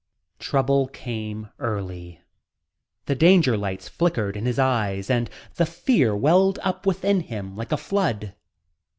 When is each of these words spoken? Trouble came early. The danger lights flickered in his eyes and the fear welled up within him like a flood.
Trouble 0.39 0.87
came 0.87 1.49
early. 1.59 2.23
The 3.05 3.13
danger 3.13 3.55
lights 3.55 3.87
flickered 3.87 4.35
in 4.35 4.47
his 4.47 4.57
eyes 4.57 5.11
and 5.11 5.29
the 5.57 5.65
fear 5.67 6.15
welled 6.17 6.57
up 6.63 6.87
within 6.87 7.19
him 7.19 7.55
like 7.55 7.71
a 7.71 7.77
flood. 7.77 8.33